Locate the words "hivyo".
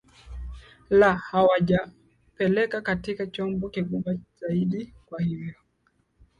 5.21-5.53